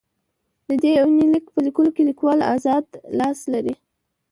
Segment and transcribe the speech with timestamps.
[0.67, 2.85] د دې يونليک په ليکلوکې ليکوال اذاد
[3.19, 3.75] لاس لري.